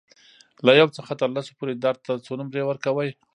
[0.65, 3.09] له یو څخه تر لسو پورې درد ته څو نمرې ورکوئ؟